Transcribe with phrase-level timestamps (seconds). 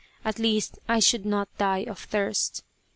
[0.25, 2.63] At least I should not die of thirst.